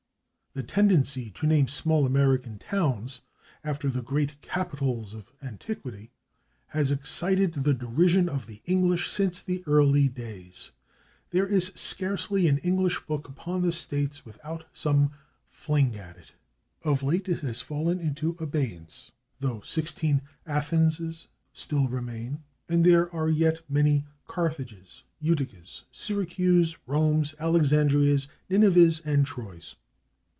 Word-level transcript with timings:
The 0.53 0.63
tendency 0.63 1.31
to 1.35 1.47
name 1.47 1.69
small 1.69 2.05
American 2.05 2.59
towns 2.59 3.21
after 3.63 3.87
the 3.87 4.01
great 4.01 4.41
capitals 4.41 5.13
of 5.13 5.31
antiquity 5.41 6.11
has 6.67 6.91
excited 6.91 7.53
the 7.53 7.73
derision 7.73 8.27
of 8.27 8.47
the 8.47 8.61
English 8.65 9.09
since 9.09 9.39
the 9.41 9.63
earliest 9.65 10.13
days; 10.15 10.71
there 11.29 11.47
is 11.47 11.67
scarcely 11.75 12.49
an 12.49 12.57
English 12.57 12.99
book 13.05 13.29
upon 13.29 13.61
the 13.61 13.71
states 13.71 14.25
without 14.25 14.65
some 14.73 15.13
fling 15.47 15.95
at 15.95 16.17
it. 16.17 16.33
Of 16.83 17.01
late 17.01 17.29
it 17.29 17.39
has 17.39 17.61
fallen 17.61 18.01
into 18.01 18.35
abeyance, 18.37 19.13
though 19.39 19.61
sixteen 19.61 20.21
/Athenses/ 20.45 21.27
still 21.53 21.87
remain, 21.87 22.43
and 22.67 22.83
there 22.85 23.09
are 23.15 23.29
yet 23.29 23.61
many 23.69 24.05
/Carthages/, 24.27 25.03
/Uticas/, 25.23 25.83
/Syracuses/, 25.93 26.75
/Romes/, 26.89 27.33
/Alexandrias/, 27.37 28.27
/Ninevahs/ 28.49 29.01
and 29.05 29.25
/Troys 29.25 29.75